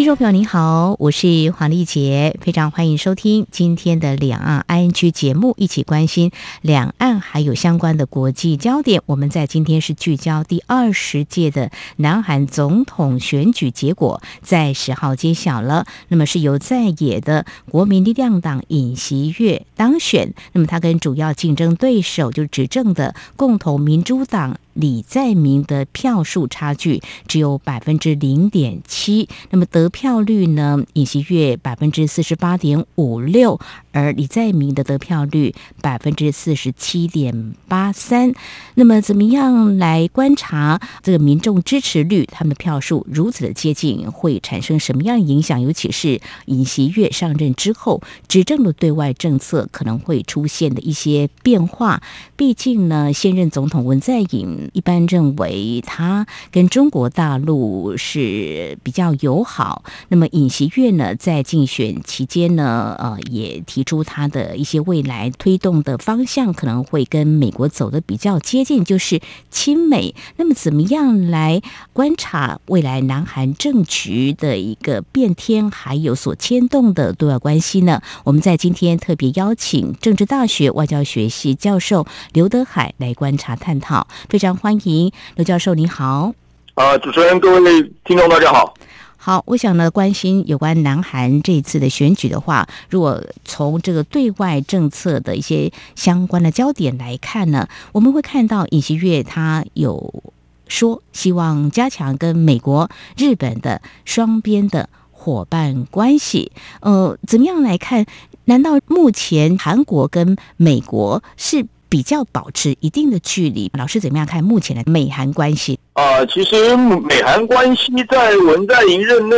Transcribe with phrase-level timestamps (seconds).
[0.00, 6.30] 听众朋友您好，我是黄丽杰，非常欢迎收听今天的两岸 ING 节目，一起关心
[6.62, 9.02] 两岸还有相关的国际焦点。
[9.04, 15.84] 我们在今天是聚焦第二十届的南韩总统选举结果，在十号揭晓了。
[16.08, 24.58] 那么是由在野的国民力量党尹锡悦当选，那么他跟主要竞争对手就是执政的共同民主党。
[24.80, 30.82] 李在明的票数差距只有百分之零点七，那么得票率呢？
[30.94, 33.60] 尹锡悦百分之四十八点五六，
[33.92, 38.32] 而李在明的得票率百分之四十七点八三。
[38.74, 42.26] 那么怎么样来观察这个民众支持率？
[42.32, 45.60] 他们的票数如此的接近，会产生什么样的影响？
[45.60, 52.02] 尤其是尹锡悦上任之后，执政的对外政策可能会出现的一些变化。
[52.36, 54.69] 毕竟呢，现任总统文在寅。
[54.72, 59.84] 一般认为他跟中国大陆是比较友好。
[60.08, 70.14] 那么尹锡悦呢，在竞选期间呢，呃，也提出他的一些未来推动的方向可能会跟美国走的比较接近，就是亲美。
[70.36, 71.62] 那么怎么样来
[71.92, 78.02] 观察未来南韩政局的一个变天，还有所牵动的对外关系呢？
[78.24, 84.49] 我们在今天特别邀请政治大学外交学系教授刘德海来观察探讨，非常。
[84.56, 86.32] 欢迎刘教授，你好。
[86.74, 88.74] 啊，主持人，各位听众，大家好。
[89.16, 100.22] 好，我想呢，关心有关南韩这次的选举的话，如果从这个对外政策的一些相关的焦点来看呢，我们会看到尹锡悦他有
[100.68, 106.50] 说希望加强跟美国、日本的双边的伙伴关系。
[106.80, 108.06] 呃，怎么样来看？
[108.46, 111.66] 难道目前韩国跟美国是？
[111.90, 115.78] 比较保持一定的距离，老师怎么样看目前的美韩关系？
[115.94, 119.36] 啊，其实美韩关系在文在寅任内，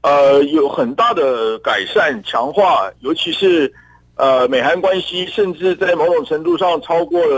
[0.00, 3.70] 呃，有很大的改善强化，尤其是
[4.14, 7.36] 呃，美韩关系甚至在某种程度上超过了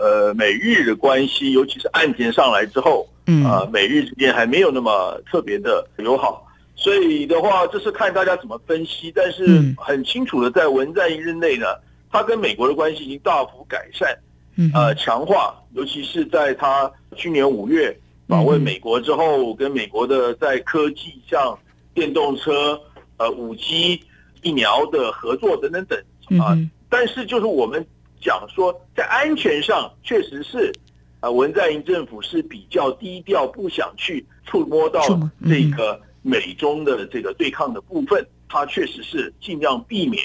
[0.00, 11.66] 呃美日的关系，尤其是岸田上来之后，嗯，啊，美日之间还没有那么特别的友好，所以的话，这是看大家怎么分析，但是很清楚的，在文在寅任内呢。
[12.12, 14.16] 他跟美国的关系已经大幅改善，
[14.74, 21.58] 呃，强化，尤其是在他去年五月访问美国之后，跟美国的在科技像
[21.94, 22.78] 电动车、
[23.16, 23.98] 呃，五 G、
[24.42, 26.56] 疫苗的合作等等等啊。
[26.90, 27.84] 但是就是我们
[28.20, 30.70] 讲说，在安全上确实是，
[31.20, 35.00] 啊，文在寅政府是比较低调，不想去触摸到
[35.48, 40.22] 这个美中的这个对抗的部分，他确实是尽量避免。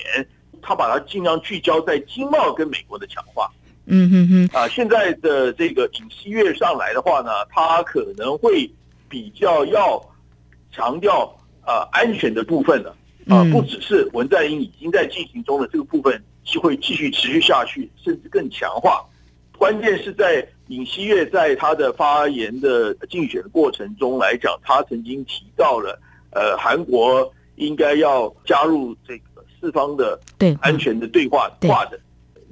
[0.62, 3.50] 他把它尽量聚焦在经贸跟美国的强化。
[3.85, 4.50] 嗯哼哼。
[4.53, 8.69] 啊，现在的这个尹锡悦上来的话呢，他可能会
[9.07, 10.01] 比较要
[10.72, 12.95] 强调啊安全的部分了。
[13.29, 19.03] 啊，不只是文在寅已经在进行中的这个部分，就会继续持续下去，甚至更强化。
[19.57, 26.00] 关键是在尹锡悦在他的发言的竞选的过程中来讲，他曾经提到了
[26.31, 29.18] 呃韩国应该要加入这。
[29.59, 32.00] 四方的对安全的对话跨的，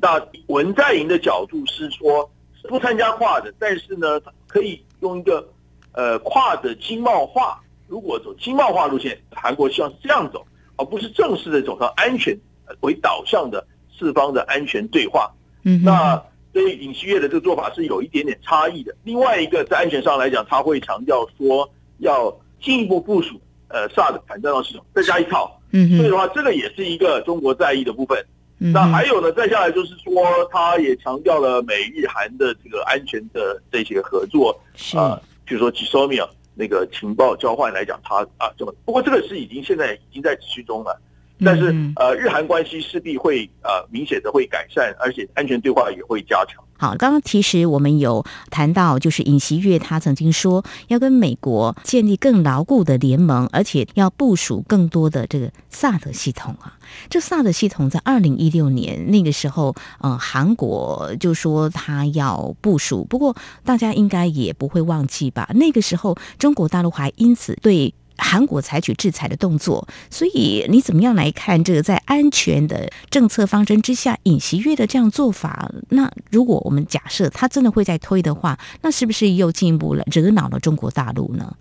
[0.01, 2.29] 那文在寅的角度是说
[2.67, 5.47] 不参加跨的，但是呢，可以用一个
[5.93, 7.61] 呃跨的经贸化。
[7.87, 10.43] 如果走经贸化路线，韩国希望是这样走，
[10.75, 12.35] 而不是正式的走上安全
[12.81, 15.31] 为导向的四方的安全对话。
[15.61, 16.19] 嗯，那
[16.51, 18.95] 对于尹锡悦的这个做法是有一点点差异的。
[19.03, 23.39] 另外一个在安全上来讲，他会强调说要进一步部署
[23.69, 25.59] 呃萨的反战斗系统，再加一套。
[25.71, 28.25] 所以的话，这个也是一个中国在意的部分。
[28.57, 34.57] 那还有呢，再下来就是说，他也强调了美日韩的这个安全的这些合作
[34.95, 38.73] 啊，比如说 g s o m i a 那个情报交换来讲，他啊这么。
[38.85, 40.97] 不过这个是已经现在已经在持续中了。
[41.43, 46.63] 但是呃，日韩关系势必会呃明显的会改善，而且安全对话也会加强。
[46.77, 56.77] 好，刚刚其实我们有谈到，就是尹锡悦他曾经说要跟美国建立更牢固的联盟，而且要部署更多的这个萨德系统啊。
[57.09, 65.49] 这萨德系统在二零一六年那个时候，呃，韩国就说他要部署，不过大家应该也不会忘记吧？
[65.55, 67.93] 那个时候中国大陆还因此对。
[68.17, 75.71] 韩国采取制裁的动作，所以你怎么样来看这个在安全的政策方针之下，尹锡悦的这样做法？
[75.89, 81.55] 那如果我们假设他真的会在推的话，那是不是又进一步了惹恼了中国大陆呢？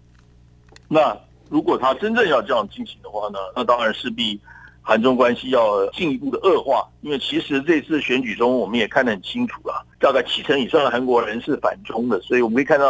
[0.89, 1.17] 那
[1.49, 4.41] 如果他真正要这样进行的话呢，那当然势必
[4.87, 6.87] 韩中关系要进一步的恶化。
[7.01, 12.87] 因为其实这次选举中，我们也看得很清楚了，大概七成以上的韩国人是反中的，所以我们可以看到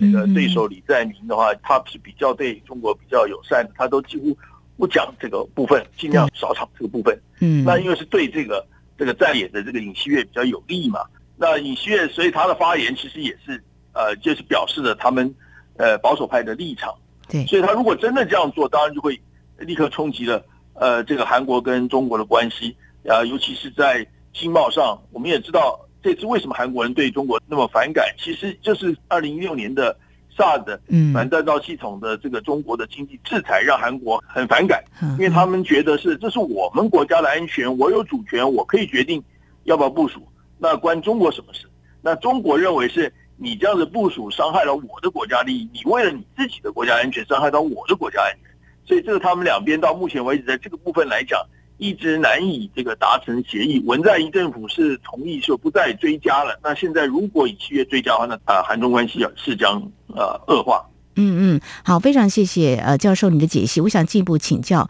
[0.00, 4.36] 那个对手李在明的话，他是比较对中国比较友善的，他都几乎
[4.76, 7.16] 不讲这个部分，尽量少讲这个部分。
[7.40, 8.66] 嗯，那因为是对这个
[8.98, 11.00] 这个在野的这个尹锡悦比较有利嘛。
[11.36, 13.62] 那尹锡悦，所以他的发言其实也是
[13.92, 15.34] 呃，就是表示了他们
[15.76, 16.94] 呃保守派的立场。
[17.28, 19.20] 对，所以他如果真的这样做，当然就会
[19.58, 20.44] 立刻冲击了
[20.74, 22.76] 呃这个韩国跟中国的关系
[23.08, 24.98] 啊，尤其是在经贸上。
[25.12, 29.96] 我们也知道这次为什么韩国人对中国那么反感，其实就是二零一六年的
[30.36, 30.78] SARS
[31.12, 39.22] 反弹道系统的这个中国的经济制裁，让韩国很反感，因为他们觉得是这是我们国家的安全，我有主权，我可以决定
[39.64, 40.20] 要不要部署，
[40.58, 41.66] 那关中国什么事？
[42.02, 43.12] 那中国认为是。
[43.36, 48.48] 你这样的部署伤害了我的国家利益，你为了你自己的国家安全伤害到我的国家安全，
[48.84, 51.40] 所以这是他们两边到目前为止在这个部分来讲，
[51.78, 53.82] 一直难以这个达成协议。
[53.86, 60.84] 文在寅政府是同意说不再追加了，那现在如果以七月追加的话，那啊韩中关系啊是将呃恶化。
[61.16, 63.80] 嗯嗯，好，非常谢谢呃教授你的解析。
[63.80, 64.88] 我想进一步请教，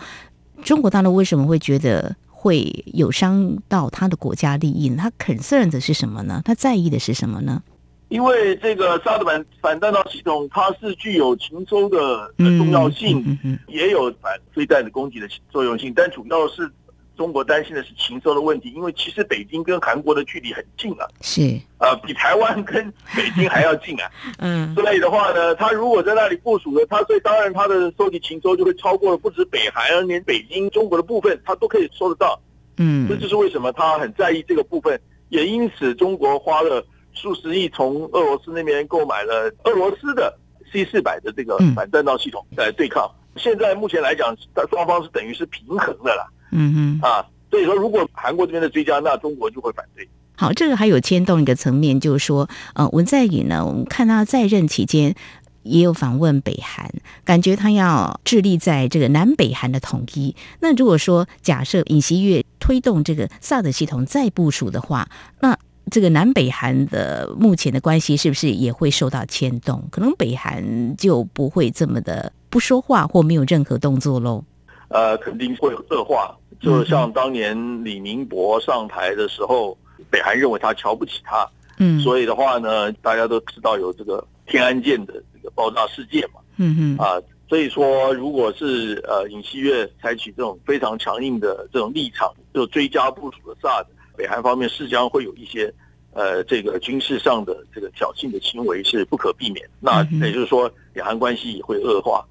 [0.62, 4.96] 中国大陆为什么会觉得会有伤到他的国家利益呢？
[4.98, 6.42] 他 concern 的是什么呢？
[6.44, 7.62] 他在意的是什么呢？
[8.08, 16.70] 因为这个萨德反反弹道系统，它是具有情收的重要性，也有反飞弹的攻击的作用性，但主要是
[17.16, 18.70] 中国担心的是情收的问题。
[18.72, 21.58] 因为其实北京跟韩国的距离很近啊，是。
[21.78, 22.84] 呃比台湾跟
[23.16, 32.38] 北京还要近啊， 嗯，所以的话呢，他如果在那里部署了，他所以当然他的收集情收就会超过了不止北韩，连北京中国的部分，他都可以收得到，
[32.76, 36.84] 嗯，这就是为什么他很在意这个部分，也因此中国花了。
[37.14, 40.36] 数十亿从俄罗斯那边购买了俄罗斯的
[40.72, 43.10] C 四百的这个反弹道系统来对抗。
[43.36, 44.36] 现在目前来讲，
[44.70, 46.26] 双方是等于是平衡的啦。
[46.52, 50.08] 嗯哼，啊，所以说如果韩国这边的追加，那中国就会反对。
[50.36, 55.14] 好，这个还有牵动一个层面，就是说，呃，文在寅呢，我们看他在任期间
[55.62, 56.88] 也有访问北韩，
[57.24, 60.34] 感觉他要致力在这个南北韩的统一。
[60.60, 65.08] 那如果说假设尹锡悦推动这个萨德系统再部署的话，
[65.40, 65.56] 那
[65.90, 69.82] 这个南北韩的目前的关系是不是也会受到牵动？
[69.90, 74.42] 可能北韩就不会这么的不说话或没有任何动作喽。
[74.88, 76.34] 呃，肯定会恶化。
[76.60, 79.76] 就像当年李明博上台的时候，
[80.10, 81.46] 北韩认为他瞧不起他，
[81.78, 93.84] 嗯，所以的话呢，大家都知道有这个天安舰的这个爆炸事件嘛，嗯哼，啊，所以说如果是呃尹锡悦采取这种非常强硬的这种立场，就追加部署的 SARS。
[94.16, 95.72] 北韩方面是将会有一些，
[96.12, 99.68] 呃，这个军事上的这个挑衅的行为是不可避免。
[99.80, 102.24] 那也就是说，两韩关系也会恶化，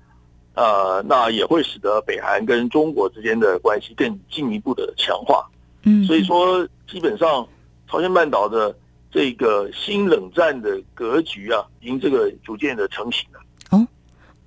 [0.56, 5.46] 呃，那也会使得北韩跟中国之间的关系更进一步的强化。
[5.84, 7.48] 嗯，所以说，基本上
[7.90, 8.76] 朝鲜半岛的
[9.12, 13.40] 这个新冷战的格局啊，已经这个逐渐的成型了。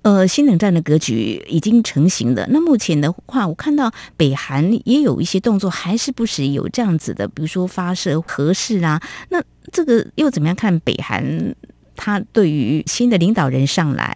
[0.03, 2.47] 呃，新冷战的格局已经成型了。
[2.49, 9.01] 那目前的话，我看到北韩也有一些动作，还是不时有这样子的，比如说发射核试啊。
[9.29, 11.55] 那这个又怎么样看北韩？
[11.99, 14.13] 他对于新的领导人上来，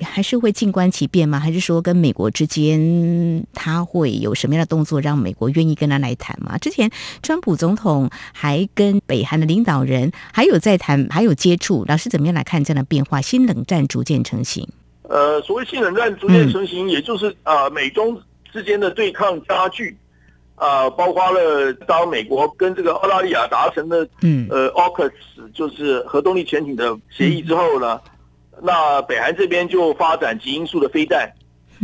[0.00, 1.40] 还是会静观其变吗？
[1.40, 6.56] 还是说跟美国之间他会有什么样的动作，让美国愿意跟他来谈吗？
[6.58, 6.88] 之前
[7.20, 11.84] 川普总统还跟北韩的领导人还有在谈，还有接触。
[11.88, 13.20] 老师怎么样来看这样的变化？
[13.20, 14.68] 新冷战逐渐成型。
[15.08, 18.20] 呃，所谓新冷战逐渐成型，也就是啊，美中
[18.52, 19.96] 之间的对抗加剧，
[20.54, 25.10] 啊，包括了当美国跟这个澳大利亚达成的，嗯，呃，AUKUS
[25.54, 28.00] 就是核动力潜艇的协议之后呢，
[28.60, 31.32] 那北韩这边就发展极音速的飞弹，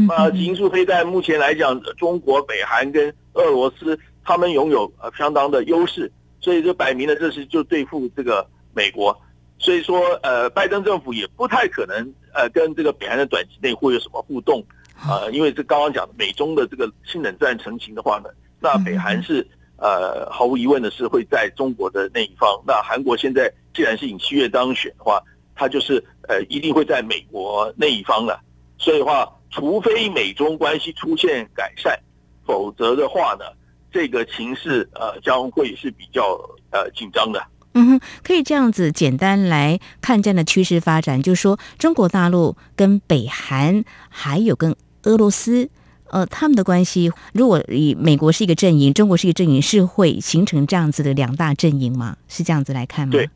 [0.08, 9.18] 那极音速飞弹目前来讲，中国、北韩跟俄罗斯他们拥有呃相当的优势，所以就摆明了这是就对付这个美国。
[9.58, 14.62] 所以说，呃，拜登政府也不太可能，呃，跟这个北韩的短期内会有什么互动，
[14.96, 18.28] 啊，因为这刚刚讲的美中的这个新冷战成型的话呢，
[18.60, 22.60] 那北韩是，呃，毫无疑问的是会在中国的那一方。
[22.66, 25.22] 那韩国现在既然是尹锡悦当选的话，
[25.54, 28.40] 他就是，呃，一定会在美国那一方了。
[28.76, 31.96] 所以的话，除非美中关系出现改善，
[32.44, 33.44] 否则的话呢，
[33.92, 36.36] 这个情势，呃，将会是比较，
[36.70, 37.40] 呃，紧张的。
[37.74, 45.68] 嗯哼，可以这样子简单来看这样的趋势发展，就是说中国大陆跟北韩还有跟俄罗斯，
[46.10, 52.16] 呃，他们的关系，如果以美国是一个阵营，中国是一个阵营，是会形成这样子的两大阵营吗？
[52.28, 53.12] 是这样子来看吗？
[53.12, 53.28] 对，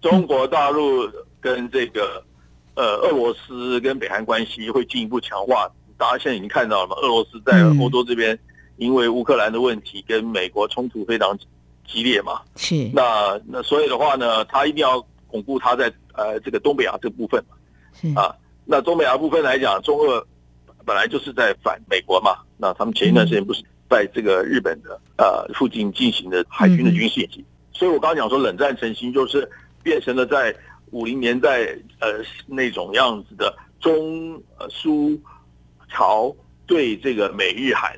[0.00, 1.10] 中国大陆
[1.40, 2.24] 跟这个
[2.74, 5.68] 呃，俄罗斯跟北韩关系会进一步强化。
[5.96, 8.38] 大家现在已经看到了嘛，俄罗斯在欧洲这边
[8.76, 11.36] 因为乌克兰的问题跟美国冲突非常
[11.88, 12.42] 激烈嘛。
[12.54, 12.88] 是。
[12.94, 17.56] 那那所以的话呢，他一定要巩固他在呃这个东北亚这部分嘛。
[17.92, 18.08] 是。
[18.14, 18.32] 啊，
[18.64, 20.24] 那东北亚部分来讲，中俄
[20.84, 22.36] 本来就是在反美国嘛。
[22.56, 27.44] 那他们前一段时间不是在这个日本的呃附近进行的海军的军事演习。
[27.72, 29.50] 所以我刚刚讲说，冷战成型就是
[29.82, 30.54] 变成了在。
[30.90, 31.66] 五零年代，
[31.98, 35.20] 呃，那种样子的中呃苏
[35.86, 36.34] 朝
[36.66, 37.94] 对这个美日韩，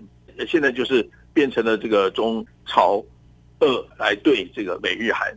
[0.48, 3.00] 现在就是变成了这个中朝
[3.60, 5.32] 俄来对这个美日韩。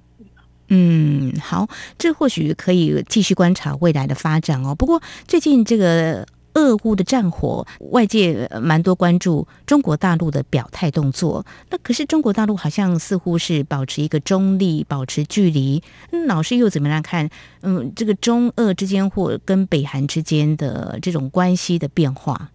[0.69, 4.73] 嗯，好，这或许可以继续观察未来的发展哦。
[4.75, 6.25] 不过最近这个。
[6.55, 11.43] 俄乌的战火，外界蛮多关注中国大陆的表态动作。
[11.71, 15.81] 那可是中国大陆好像似乎是保持一个中立，保持距离。
[16.27, 17.27] 老师又怎么样看？
[17.63, 22.51] 嗯，这个中俄之间或跟北韩之间的这种关系的变化？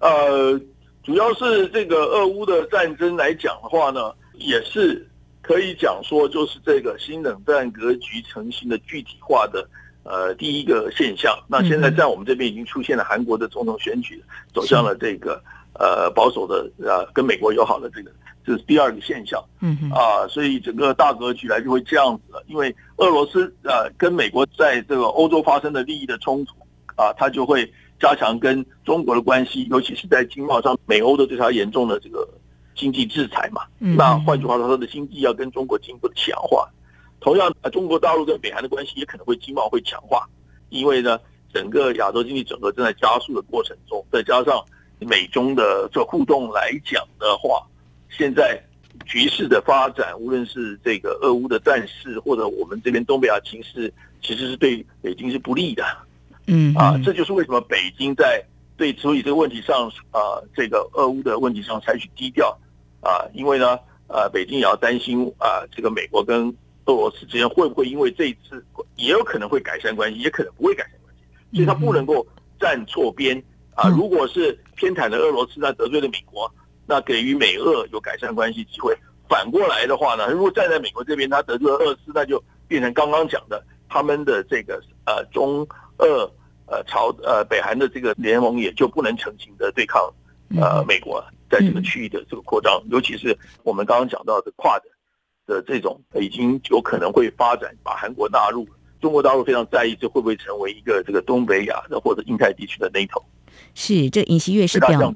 [0.00, 0.58] 呃，
[1.02, 5.06] 主要是这个俄乌的战争来讲的话呢，也是
[5.42, 9.68] 可以讲说，就是这个新冷战格局成型的具体化的。
[10.06, 14.22] 呃，第一个现象，那现在在我们这边已经出现了韩国的总统选举
[14.52, 18.10] 走向了这个呃保守的呃跟美国友好的这个，
[18.44, 19.42] 这是第二个现象。
[19.62, 26.52] 嗯啊，所以整个大格局来就会这样子了，因为俄罗斯呃跟美国在这个欧洲发生的利益的冲突
[26.96, 27.64] 啊，它就会
[27.98, 32.28] 加强跟中国的关系，尤其是在经贸上，美欧的对它严重的这个
[32.74, 33.62] 经济制裁嘛。
[33.78, 36.68] 那换句话说，它的经济要跟中国进一步的强化。
[37.20, 40.28] 同样，呃，中国大陆跟北韩的关系也可能会经贸会强化，
[40.68, 41.18] 因为呢，
[41.54, 44.62] 整个亚洲经济整合正在加速的过程中，再加上
[44.98, 47.66] 美中的这互动来讲的话，
[48.10, 48.62] 现在
[49.06, 53.90] 局势的发展，无论是这个俄乌的战事，或者我们这边东北亚情势，
[54.20, 55.82] 其实是对北京是不利的。
[56.46, 58.44] 嗯，啊，这就是为什么北京在
[58.76, 60.20] 对处理这个问题上，啊，
[60.54, 62.54] 这个俄乌的问题上采取低调，
[63.04, 66.48] 啊，因为呢，呃，北京也要担心啊，这个美国跟
[66.86, 68.64] 俄罗斯之间会不会因为这一次
[68.96, 72.26] 也有可能会改善关系，也可能不会改善关系，所以他不能够
[72.58, 73.40] 站错边
[73.74, 73.88] 啊。
[73.90, 76.50] 如果是偏袒的俄罗斯，那得罪了美国，
[76.86, 78.96] 那给予美俄有改善关系机会。
[79.28, 85.66] 反过来的话呢，如果站在美国这边，他得罪了俄罗斯，那就变成刚刚讲的他们的这个呃中
[85.98, 86.30] 俄
[86.66, 90.12] 呃朝呃北韩的这个联盟也就不能成型的对抗
[90.56, 94.84] 呃美国在这个区域的这个扩张，尤其是我们刚刚讲到的跨的。
[95.46, 98.66] 的这种已经有可能会发展，把韩国纳入
[98.98, 103.22] 中国大陆非常在意，这会不会成为一个这个东北亚的或者印太地区的 NATO？
[103.74, 105.12] 是，这尹锡悦是表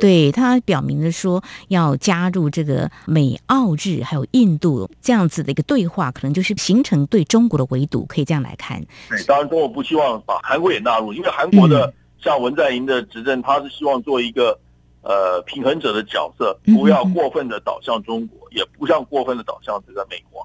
[0.00, 8.82] 对他表明了说要加入这个美澳日还有印度这样子的一个对话，可能就是形成对中国的围堵，可以这样来看。
[9.10, 14.58] 对，当然中国不希望把韩国也纳入，因为韩国的像文在寅的执政，他是希望做一个。
[15.00, 20.40] 呃，平衡者的角色，不要过分的导向中国，也不像过分的导向这个美国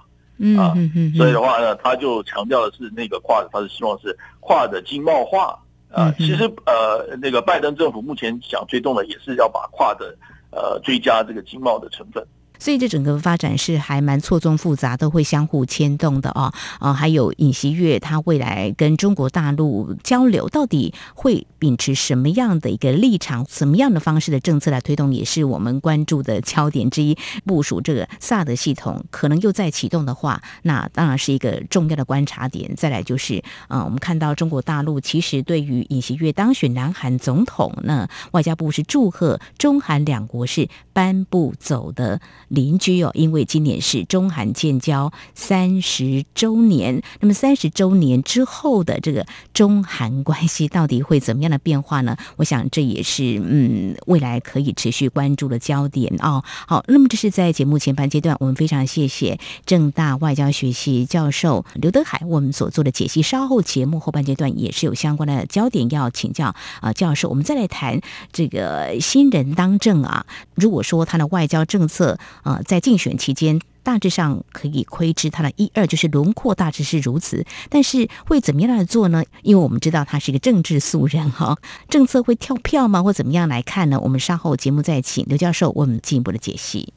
[0.62, 0.74] 啊。
[1.18, 5.60] 所以的话呢，他就强调的是那个跨，他是希望是跨的经贸化
[5.92, 6.14] 啊。
[6.18, 10.16] 其实呃，那个拜登政府目前想推动的也是要把跨的
[10.52, 12.26] 呃追加这个经贸的成分。
[12.64, 16.54] 所以这整个发展是还蛮错综复杂，都会相互牵动的哦。
[16.80, 27.18] 啊，还有尹锡悦他未来跟中国大陆交流，到底会秉持什么样的一个立场，什么样的方式的政策来推动，也是我们关注的焦点之一。
[27.46, 32.74] 部署这个萨德系统可能又在启动的话，那当然是一个重要的观察点。
[32.78, 42.22] 再来就是，啊，我们看到中国大陆其实对于尹锡悦当选南韩总统，那外交部是祝贺中韩两国是颁布走的。
[42.54, 52.16] 邻居哦，因为今年是中韩建交三十周年，那么三十周年之后的这个中韩关系到底会怎么样的变化呢？
[52.36, 56.44] 我想这也是嗯未来可以持续关注的焦点哦。
[56.68, 63.24] 好，那么这是在节目前半阶段，我们非常谢谢正大外交学系教授刘德海我们所做的解析。
[63.24, 68.00] 稍后节目后半阶段也是有相关的焦点要请教啊教授，我们再来谈
[68.32, 70.26] 这个新人当政啊。
[70.54, 77.46] 如果说他的外交政策，啊，在竞选期间，大致上可以窥知他的一二，就是轮廓大致是如此。
[77.70, 79.24] 但是会怎么样来做呢？
[79.42, 81.58] 因为我们知道他是一个政治素人哈，
[81.90, 83.02] 政策会跳票吗？
[83.02, 84.00] 或怎么样来看呢？
[84.00, 86.94] 我们稍后节目再请刘教授为我们进一步的解析。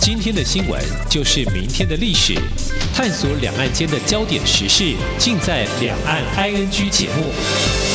[0.00, 2.34] 今天的新闻就是明天的历史，
[2.94, 7.93] 探索两岸间的焦点时事，尽在《两岸 ING》节目。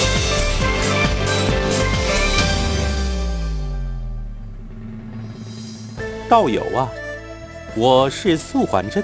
[6.29, 6.87] 道友啊，
[7.75, 9.03] 我是素还真，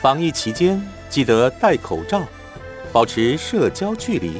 [0.00, 2.22] 防疫期间记得戴口罩，
[2.92, 4.34] 保持社交距离，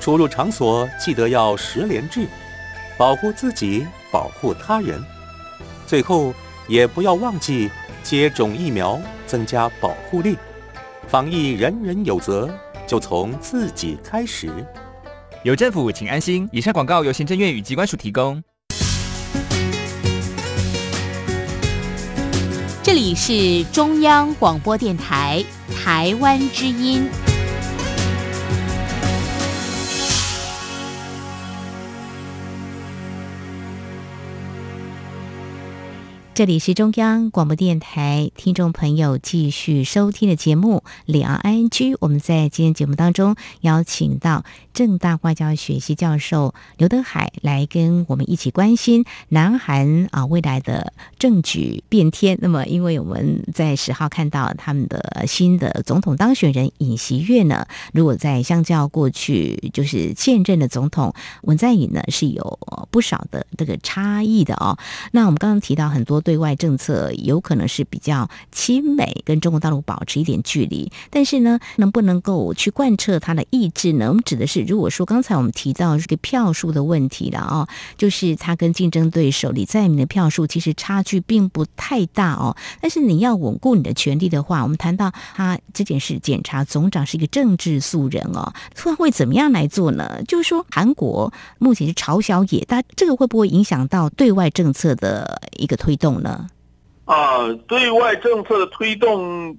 [0.00, 2.26] 出入场所记得要十连制，
[2.98, 5.00] 保护自己，保护他人。
[5.86, 6.34] 最后
[6.66, 7.70] 也不要忘记
[8.02, 10.36] 接种疫苗，增加保护力。
[11.06, 12.50] 防疫人人有责，
[12.84, 14.50] 就从自己开始。
[15.44, 16.48] 有政府，请安心。
[16.50, 18.42] 以上广告由行政院与机关署提供。
[23.06, 25.44] 你是中央广播电台
[25.76, 27.08] 台湾之音。
[36.36, 41.94] 这里是中央广播电台，听众朋友继续收听的节目《李昂 I N G》。
[41.98, 52.38] 我们在今天节目当中邀请到正大外交学系教授刘德海来跟我们一起关心南韩啊未来的政局变天。
[52.42, 61.14] 那么，因为我们在十号看到他们的新的总统当选人尹锡悦呢，如果在相较过去就是现任的总统
[61.44, 62.58] 文在寅呢，是有
[62.90, 64.76] 不少的这个差异的哦。
[65.12, 66.22] 那我们刚刚提到很多。
[66.26, 74.08] 对外政策有可能是比较亲美，跟中国大陆保持一点距离，但是呢，能不能够去贯彻他的意志呢？
[74.08, 90.20] 我们指的是，如果说刚才我们提到这个票数的问题了哦，就是他跟竞争对手李在明的票数其实差距并不太大哦，但是你要稳固你的权利的话，我们谈到他这件事，检察总长是一个政治素人哦，他会怎么样来做呢？
[90.26, 96.15] 就是说，韩国目前是朝小野大，这个会不会影响到对外政策的一个推动？
[96.20, 96.46] 呢？
[97.04, 99.56] 啊，对外政策的推动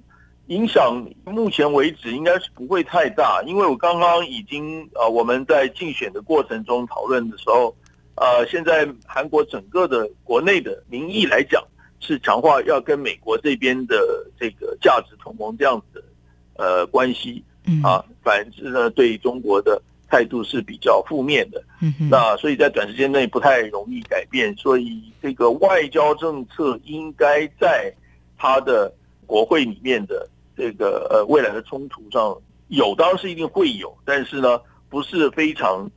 [0.48, 7.74] 影响，目前为止应该是不会太大，因为我刚刚已经呃，我们在竞选的过程中讨论的时候，
[8.16, 11.62] 呃，现在韩国整个的国内的民意来讲，
[12.00, 13.96] 是强化要跟美国这边的
[14.38, 16.04] 这个价值同盟这样子的
[16.64, 17.42] 呃关系，
[17.82, 19.80] 啊，反之呢，对中国的。
[20.10, 27.92] 态度是比较负面的，嗯那所以在短时间内不太容易改变，所以这个外交政策应该在
[28.36, 28.92] 他的
[29.26, 32.34] 国会里面的这个呃未来的冲突上
[32.68, 35.88] 有，当然是一定会有，但是呢不是非常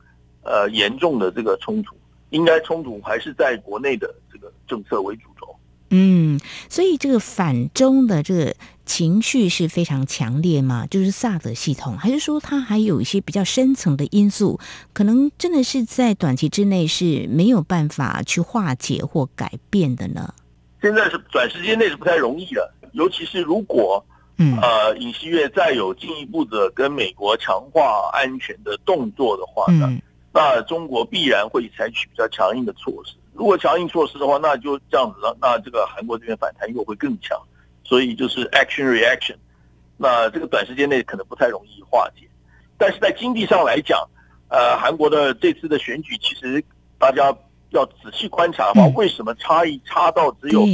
[0.42, 1.96] 呃严重的这个冲突，
[2.30, 5.56] 应该冲突还是在国内的这个政策为主轴。
[5.94, 8.54] 嗯，所以这个反中的这个
[8.94, 10.86] 情绪是非常强烈吗？
[10.90, 14.60] 就是萨德系统，还是说它还有一些比较深层的因素，
[14.92, 20.34] 可能真的是在短期之内是没有办法去化解或改变的呢？
[20.82, 24.04] 现在是短时间内是不太容易的，尤其是如果
[24.36, 29.90] 嗯呃尹锡悦再有进一步的跟美国强化安全的动作的话呢，
[30.34, 33.14] 那中国必然会采取比较强硬的措施。
[33.32, 35.34] 如果强硬措施的话，那就这样子了。
[35.40, 37.40] 那这个韩国这边反弹又会更强，
[37.92, 39.36] 所以就是 action reaction。
[39.98, 42.26] 那这个短时间内可能不太容易化解。
[42.78, 44.08] 但是在经济上来讲，
[44.48, 46.64] 呃，韩国的这次的选举，其实
[46.98, 47.36] 大家
[47.68, 50.66] 要仔细观察的话，为什么差异差到只有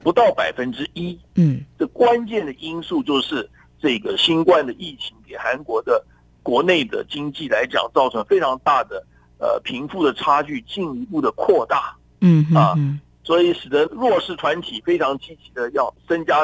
[0.00, 1.18] 不到百分之一？
[1.36, 3.48] 嗯，这关键的因素就是
[3.80, 6.04] 这个新冠的疫情给韩国的
[6.42, 9.02] 国内的经济来讲，造成非常大的
[9.38, 11.96] 呃贫富的差距进一步的扩大。
[12.20, 12.74] 嗯啊，
[13.28, 16.42] 所以使得弱势团体非常积极的要增加，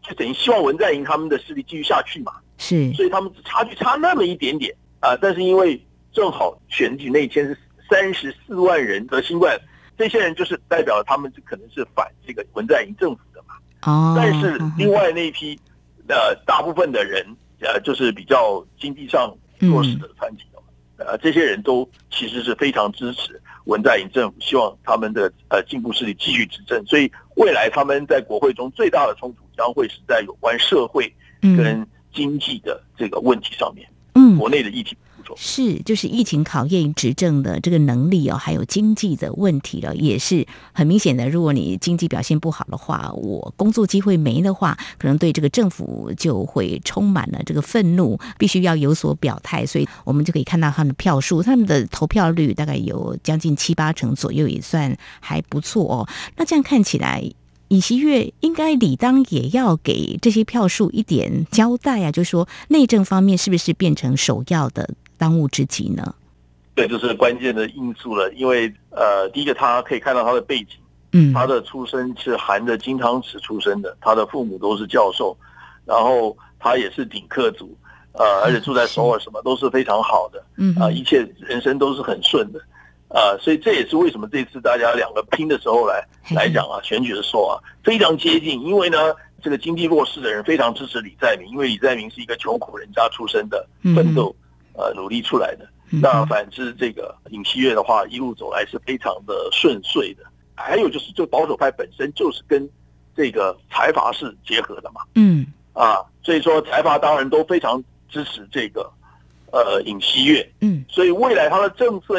[0.00, 2.32] 就等于希望文在寅他们的势力继续下去嘛。
[2.56, 5.78] 是，所以他们差距差那么一点点啊，但是因为
[6.10, 7.58] 正好选举那一天是
[7.90, 9.60] 三十四万人得新冠，
[9.98, 13.54] 这些人就是代表他们就可能是反这个文在寅政府的嘛。
[13.82, 15.54] 哦，但是另外那一批
[16.08, 17.22] 呃大部分的人
[17.60, 20.44] 呃就是比较经济上弱势的团体
[20.96, 23.38] 呃这些人都其实是非常支持。
[23.64, 34.96] 文在寅政府希望他们的呃进步势力继续执政，所以未来他们在国会中最大的冲突将会是在有关社会跟经济的这个问题上面，嗯，国内的议题。
[35.36, 41.28] 是，就是疫情考验执政的这个能力哦，还有经济的问题了，也是很明显的。
[41.28, 49.64] 如果你经济表现不好的话，我工作机会没的话，可能对这个政府就会充满了这个愤怒，必须要有所表态。
[49.64, 56.08] 所以我们就可以看到他们的票数，他们的投票率大概有将近七八成左右，也算还不错哦。
[56.36, 57.24] 那这样看起来，
[57.68, 64.90] 尹锡悦应该理当也要给这些票数一点交代啊，就说内政方面是不是变成首要的？
[65.22, 66.12] 当务之急呢？
[66.74, 68.28] 对，就是关键的因素了。
[68.32, 70.70] 因为呃，第一个他可以看到他的背景，
[71.12, 75.36] 嗯，他的出身是含着金汤匙出生的，他的父母都是教授，
[75.84, 77.72] 然后他也是顶客族，
[78.14, 82.58] 呃，而且住在首尔，什么都是非常好的，嗯啊，一切人生都是很顺的，
[83.06, 86.04] 啊，所以这也是为什么这次大家两个拼的时候来
[86.34, 94.34] 来讲啊，选举的时候啊，非常接近，因为呢，这个经济弱势的人非常支持李在明，因为李在明是一个穷苦人家出身的嗯奋斗
[94.74, 95.64] 呃努力出来的。
[95.90, 100.22] 嗯那反之，这个尹锡悦的话，一路走来是非常的顺遂的。
[100.54, 102.66] 还有就是，就保守派本身就是跟
[103.14, 105.46] 这个财阀是结合的嘛，嗯。
[105.74, 108.90] 啊，所以说财阀当然都非常支持这个
[109.50, 110.82] 呃尹锡悦，嗯。
[110.88, 112.14] 所以未来他的政策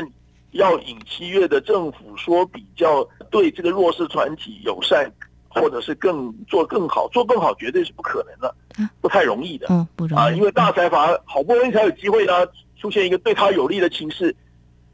[0.51, 5.11] 要尹锡悦的政府说比较对这个弱势团体友善，
[5.49, 8.47] 或者是更做更好，做更好绝对是不可能的。
[8.47, 8.62] 啊，
[9.01, 9.67] 不太容易的。
[9.67, 12.33] 哦不容易啊，因为大财阀好不容易才有机会呢，
[12.79, 14.35] 出现一个对他有利的情势，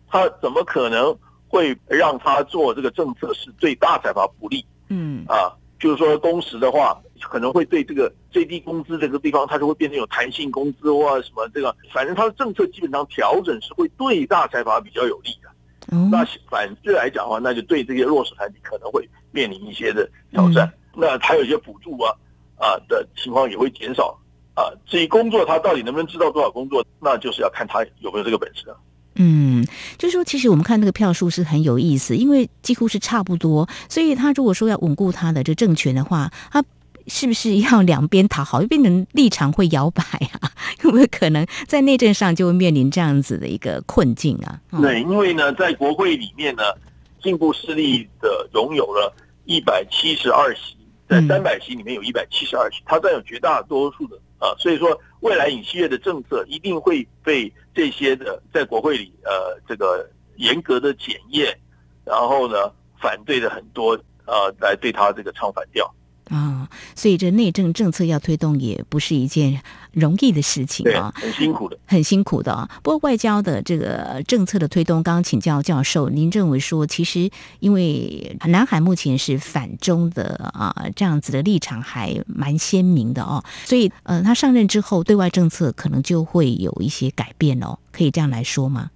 [0.07, 5.53] 他怎么可能会让他做这个政策是对大财阀不利嗯啊？
[5.79, 15.49] 就是说工时的话，可能会对这个最低工资这个地方，它就会变成有弹性工资或什么这个，反正它的政策基本上调整是会对大财阀比较有利的。
[15.95, 20.69] 哦那反之来讲的话，那就对这些弱势团体可能会面临一些的挑战。
[20.93, 22.13] 那还有一些补助啊
[22.59, 24.15] 啊的情况也会减少
[24.53, 24.69] 啊。
[24.85, 28.77] 至于工作，他到底能不能知道多少工作，那就是要看他有没有这个本事了。
[29.15, 29.65] 嗯，
[29.97, 36.63] 就是说，其实我们看那个票数是很有意思，因为几乎是差不多，所以他如果说要稳固他的这政权的话，他
[37.07, 40.03] 是不是要两边讨好，就变成立场会摇摆
[40.39, 40.51] 啊？
[40.83, 44.61] 有没有可能在内政上就会面临这样子的一个困境啊？
[44.71, 46.63] 嗯对，因为呢，在国会里面呢，
[47.21, 50.77] 进步势力的拥有了一百七十二席，
[51.09, 61.57] 在嗯三百席里面有一百七十二席，他占有绝大多数的啊，所以说未来尹锡悦的政策一定会被这些的在国会里呃这个严格的检验，
[62.05, 65.91] 然后呢反对的很多呃来对他这个唱反调。
[66.29, 69.59] 啊、所以这内政政策要推动也不是一件
[69.91, 71.11] 容易的事情，啊。
[71.15, 71.77] 很辛苦的。
[71.85, 72.69] 很辛苦的啊。
[72.83, 88.89] 不过外交的这个政策的推动，刚刚请教教授，您认为说，其实因为南海目前是反中的啊，这样子的立场还蛮鲜明的哦，所以呃，他上任之后，对外政策可能就会有一些改变哦，可以这样来说吗？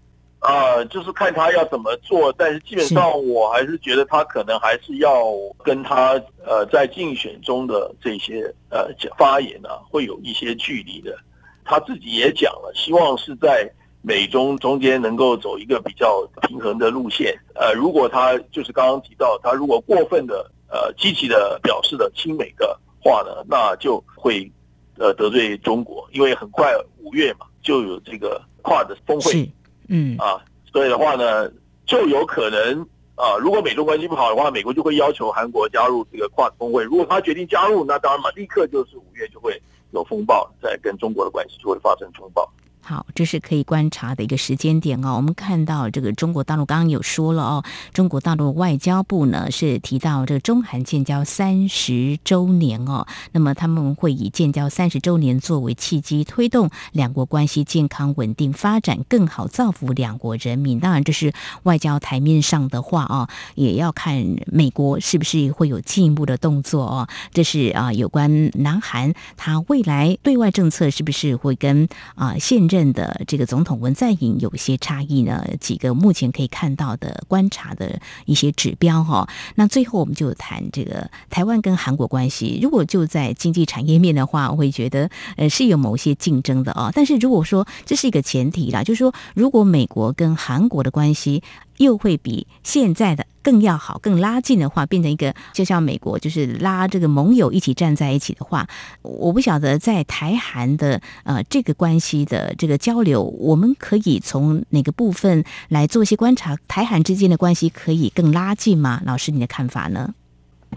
[0.43, 5.23] 啊，就是看他要怎么做，但是基本上我还是觉得他可能还是要
[5.63, 11.17] 跟他呃在竞选中的这些呃发言啊，会有一些距离的。
[11.63, 17.34] 他自己也讲了，希望是在美中中间能够走一个比较平衡的路线。
[17.56, 24.51] 呃，如果他就是刚刚提到，他如果过分的呃积极的表示的亲美的话呢，那就会
[24.97, 29.49] 呃得罪中国，因为很快五月嘛就有这个跨的峰会。
[29.88, 30.41] 嗯啊，
[30.72, 31.52] 所以的话呢，
[31.86, 32.82] 就有可能
[33.15, 36.84] 啊，如果美中关系不好的话，美国就会要求韩国加入这个跨峰会。
[36.84, 42.50] 如果他决定加入，那当然嘛，立刻就是五月就会有风暴，在跟中国的关系就会发生风暴。
[42.86, 45.15] 好，这是可以观察的一个时间点哦。
[45.15, 60.82] 我们看到这个中国大陆刚刚有说了哦，中国大陆外交部呢是提到这个中韩建交三十周年哦，那么他们会以建交三十周年作为契机，推动两国关系健康稳定发展，更好造福两国人民。
[60.82, 61.32] 当然，这是
[61.63, 67.08] 外交台面上的话哦，也要看美国是不是会有进一步的动作哦。
[67.32, 75.45] 这是啊，有关南韩它未来对外政策是不是会跟啊现任的这个总统文在寅有一些差异呢？
[75.59, 82.59] 几个目前可以看到的观察的一些指标哈、那最后我们就谈这个台湾跟韩国关系。
[82.59, 85.07] 如果就在经济产业面的话，我会觉得
[85.38, 86.89] 呃是有某些竞争的啊。
[86.91, 91.43] 但是如果说这是一个前提啦，就是说如果美国跟韩国的关系
[91.77, 98.65] 又会比现在的更要好、更拉近的话，变成一个就像美国就是拉这个盟友一起站在一起的话，
[99.01, 106.57] 我不晓得在台韩的呃这个关系的这个交流，我们可以从哪个部分来做一些观察？
[106.67, 109.01] 台韩之间的关系可以更拉近吗？
[109.05, 110.13] 老师，你的看法呢？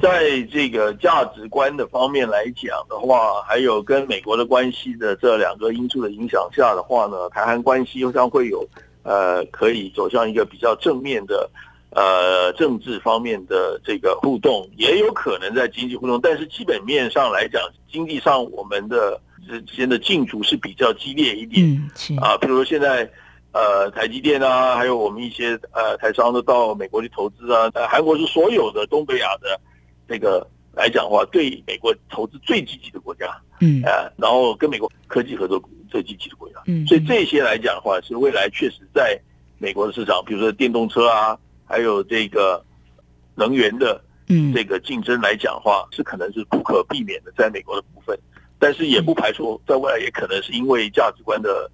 [0.02, 8.62] 在这个价值观的方面来讲的话，还有跟美国的关系的这两个因素的影响下的话呢，台韩关系又将会有
[9.06, 11.48] 呃可以走向一个比较正面的
[11.90, 21.64] 呃政治方面的这个互动，也有可能在经济互动，但是基本面上来讲，经济上我们的之间的竞逐是比较激烈一点。
[21.64, 22.14] 嗯，是。
[22.16, 23.08] 啊，比如说现在
[23.52, 29.58] 呃台积电啊，还有我们一些呃台商都到美国去投资啊，呃韩国是所有的东北亚的
[30.08, 33.26] 这个来讲的话，对美国投资最积极的国家，
[33.60, 33.80] 嗯。
[33.84, 39.18] 呃，然后跟美国科技合作最积极的国家，嗯，所以这些来讲的话，是未来确实在
[39.58, 42.64] 美国的市场，比如说电动车啊，还有这个
[43.34, 44.52] 能源的嗯。
[44.54, 48.18] 这个竞争来讲的话，是可能是不可避免的，在美国的部分，
[48.58, 51.70] 但是也不排除在未来也可能是因为价值观的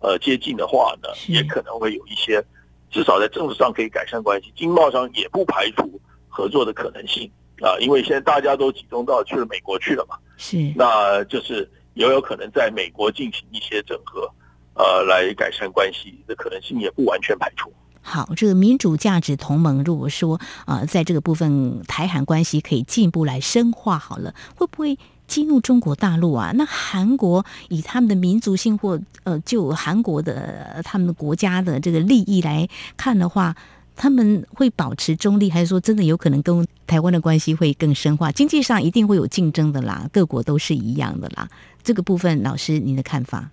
[0.00, 2.44] 呃接近的话呢，也可能会有一些
[2.90, 7.30] 至少在政治上可以改善关系，经贸上也不排除合作的可能性。
[7.62, 14.30] 啊，因为现在大家都集中到去了美国去了嘛，是，那就是也有可能在美国进行一些整合，
[14.74, 17.72] 呃，来改善关系的可能性也不完全排除。
[18.02, 26.52] 好，这个民主价值同盟，如果说呃，在这个部分台韩关系可以进一步来深化，好了，会不会激怒中国大陆啊？
[26.54, 33.56] 那韩国以他们的民族性或呃，就韩国的他们的国家的这个利益来看的话，
[33.96, 38.30] 他们会保持中立，还是说真的有可能跟台湾的关系会更深化？
[38.30, 41.48] 经济上一定会有竞争的啦，各国都是一样的啦。
[41.84, 43.50] 这个部分，老师您的看法？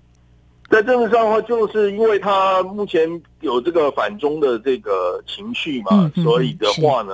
[0.69, 7.13] 在政治上的话，就是因为他目前有这个反中的这个情绪嘛，所以的话呢，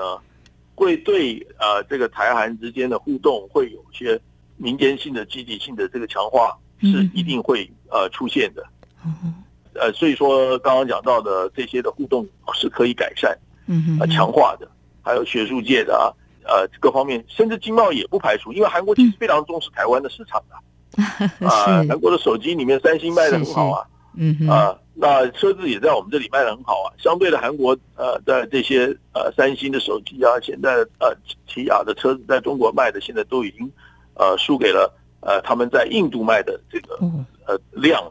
[0.75, 4.21] 会对呃这个台韩之间的互动会有些
[4.57, 8.63] 民间性的积极性的这个强化，是一定会呃出现的。
[9.73, 14.69] 呃，所以说刚刚讲到的这些的互动是可以改善，嗯呃强化的，
[15.01, 20.55] 还有学术界的啊，呃各方面，甚至经贸也不排除，因为韩国其实非常重视台湾的市场的。
[20.55, 20.61] 啊，
[21.87, 26.89] 韩国的手机里面，三星卖的很好啊，嗯啊，那车子也在我们这里卖的很好啊。
[26.97, 31.15] 相对的，韩国呃，在这些呃三星的手机啊，现在呃
[31.47, 33.71] 起亚的车子在中国卖的，现在都已经
[34.15, 36.99] 呃输给了呃他们在印度卖的这个
[37.45, 38.01] 呃量，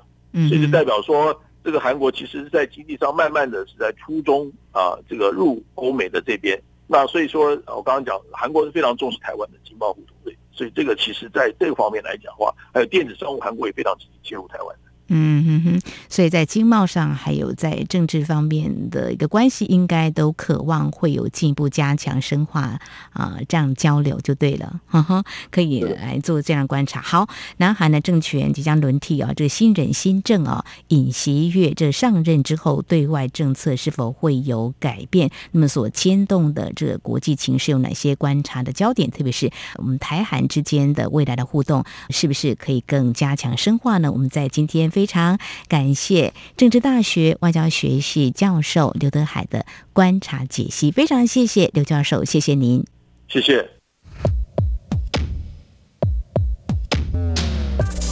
[0.49, 6.57] 所以就代表说，这个韩国其实是在经济上慢慢的是在初中啊这个入欧美的这边。
[6.87, 10.36] 那所以说，我刚刚讲，韩国是非常重视台湾的经贸互动对。
[10.57, 14.75] 所以这个其实在这个方面来讲的话，还有电子商务，韩国也非常积极介入台湾。
[15.09, 22.81] 嗯哼哼，所以在经贸上，还有在政治方面的一个关系，应该都渴望会有进一步加强深化
[23.12, 27.01] 啊，这样交流就对了， 哈哈，可以来做这样观察。
[27.01, 35.31] 好，南韩的政权即将轮替啊，这个新人新政啊，尹锡悦这上任之后，对外政策是否会有改变？
[35.53, 39.09] 那么所牵动的这个国际情势有哪些观察的焦点？
[39.12, 44.11] 特别是我们台韩之间的未来的互动，是不是可以更加强深化呢？
[44.11, 44.90] 我们在今天。
[44.96, 52.82] 非常感谢政治大学外交学系教授刘德海的观察解析，非常谢谢刘教授，谢谢您，
[53.28, 53.68] 谢谢。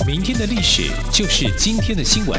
[0.07, 2.39] 明天的历史就是今天的新闻，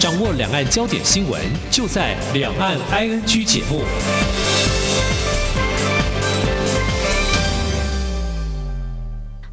[0.00, 3.84] 掌握两岸焦点新闻，就在《两岸 ING》节目。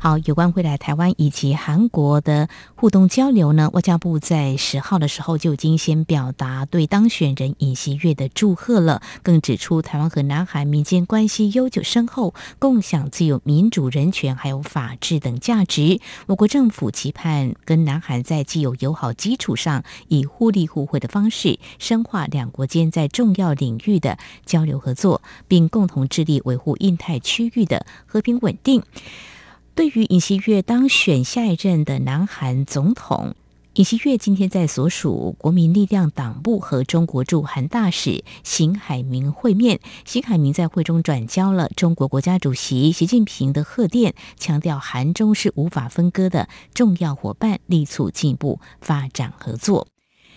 [0.04, 3.70] 好，有关未来台湾以及韩国的互动交流呢？
[3.72, 16.02] 外交部在十号的时候就已经先表达对当选人尹锡悦的祝贺了，更指出台湾和南韩民间关系悠久深厚，共享自由、民主、人权还有法治等价值。
[16.26, 28.84] 我国政府期盼跟南韩在既有友好基础上，以互利互惠的方式深化两国间在重要领域的交流合作，并共同致力维护印太区域的和平稳定。
[29.76, 33.34] 对于尹锡悦当选下一任的南韩总统，
[33.74, 39.80] 尹锡悦今天在所属国民力量党部和中国驻韩大使邢海明会面。
[40.06, 49.88] 邢海明在会中转交了中国国家主席习近平的贺电，强调韩中是无法分割的重要伙伴，力促进步发展合作。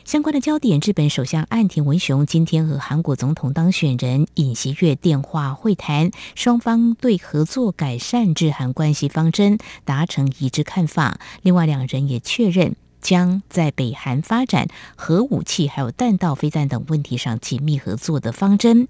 [0.06, 11.18] 相关的焦点，日本首相岸田文雄今天和韩国总统当选人尹锡悦电话会谈，双方对合作改善日韩关系方针达成一致看法。
[11.42, 18.86] 另外，两人也确认将在北韩发展核武器、还有弹道飞弹等问题上紧密合作的方针。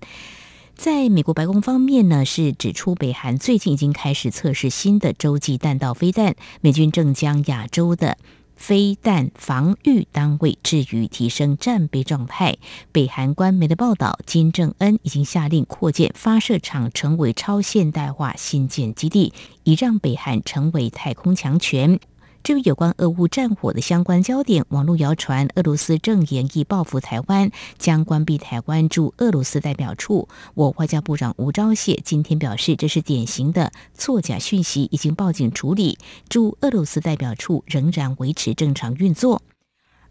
[0.75, 8.19] 在美国白宫方面呢，是指出北韩最近已经开始测试新的洲际弹道飞弹，美军正将亚洲的。
[8.57, 12.57] 飞弹防御单位置于提升战备状态。
[12.90, 22.01] 北韩官媒的报道，金正恩已经下令扩建发射场，成为超现代化新建基地，以让北韩成为太空强权。
[22.47, 30.29] 至于有关俄乌战火的相关焦点，网络谣传俄罗斯正研议报复台湾，将关闭台湾驻俄罗斯代表处。
[30.55, 39.43] 我外交部长吴钊燮今天表示，这是典型的错假讯息，已经报警处理，驻俄罗斯代表处仍然维持正常运作。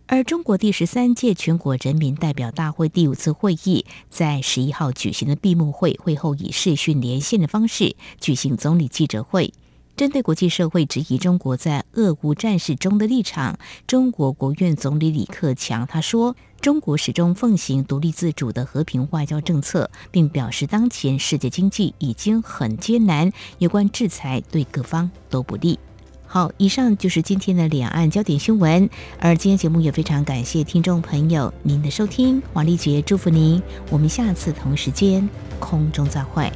[0.06, 9.54] 而中国第十三届全国人民代表大会第五次会议在十一号举行的闭幕会，会后以视讯连线的方式举行总理记者会。
[9.96, 25.80] 针对国际社会质疑中国在俄乌战事中的立场，中国国务院总理李克强他说：“中国始终奉行独立自主的和平外交政策，并表示当前世界经济已经很艰难，有关制裁对各方都不利。”
[26.28, 28.90] 好，以上就是今天的两岸焦点新闻。
[29.20, 35.30] 而今天节目也非常感谢听众朋友您的收听，王丽杰祝福您，我们下次同时间
[35.62, 36.52] 空中再会。